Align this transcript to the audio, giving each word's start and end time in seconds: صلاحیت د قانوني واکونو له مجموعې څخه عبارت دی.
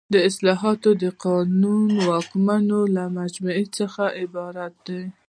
صلاحیت 0.35 0.83
د 1.03 1.03
قانوني 1.25 1.97
واکونو 2.09 2.79
له 2.95 3.03
مجموعې 3.19 3.65
څخه 3.77 4.03
عبارت 4.21 4.73
دی. 4.87 5.01